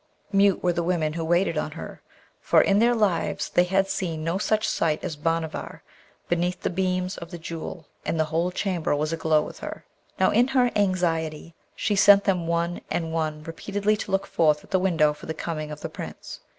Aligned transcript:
Mute 0.31 0.63
were 0.63 0.73
the 0.73 0.81
women 0.81 1.13
who 1.13 1.23
waited 1.23 1.59
on 1.59 1.69
her, 1.73 2.01
for 2.39 2.59
in 2.59 2.79
their 2.79 2.95
lives 2.95 3.49
they 3.51 3.65
had 3.65 3.87
seen 3.87 4.23
no 4.23 4.39
such 4.39 4.67
sight 4.67 5.03
as 5.03 5.15
Bhanavar 5.15 5.83
beneath 6.27 6.61
the 6.63 6.71
beams 6.71 7.19
of 7.19 7.29
the 7.29 7.37
Jewel, 7.37 7.85
and 8.03 8.19
the 8.19 8.25
whole 8.25 8.49
chamber 8.49 8.95
was 8.95 9.13
aglow 9.13 9.43
with 9.43 9.59
her. 9.59 9.85
Now, 10.19 10.31
in 10.31 10.47
her 10.47 10.71
anxiety 10.75 11.53
she 11.75 11.95
sent 11.95 12.23
them 12.23 12.47
one 12.47 12.81
and 12.89 13.13
one 13.13 13.43
repeatedly 13.43 13.95
to 13.97 14.11
look 14.11 14.25
forth 14.25 14.63
at 14.63 14.71
the 14.71 14.79
window 14.79 15.13
for 15.13 15.27
the 15.27 15.35
coming 15.35 15.69
of 15.69 15.81
the 15.81 15.87
Prince. 15.89 16.39